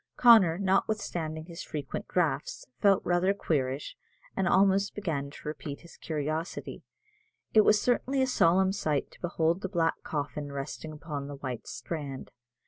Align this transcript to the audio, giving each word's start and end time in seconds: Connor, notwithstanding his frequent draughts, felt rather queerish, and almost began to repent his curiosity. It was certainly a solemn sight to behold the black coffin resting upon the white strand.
Connor, 0.17 0.57
notwithstanding 0.57 1.45
his 1.45 1.61
frequent 1.61 2.07
draughts, 2.07 2.65
felt 2.79 3.03
rather 3.05 3.35
queerish, 3.35 3.95
and 4.35 4.47
almost 4.47 4.95
began 4.95 5.29
to 5.29 5.47
repent 5.47 5.81
his 5.81 5.95
curiosity. 5.95 6.81
It 7.53 7.61
was 7.61 7.79
certainly 7.79 8.19
a 8.23 8.25
solemn 8.25 8.71
sight 8.71 9.11
to 9.11 9.21
behold 9.21 9.61
the 9.61 9.69
black 9.69 10.01
coffin 10.01 10.51
resting 10.51 10.91
upon 10.91 11.27
the 11.27 11.35
white 11.35 11.67
strand. 11.67 12.31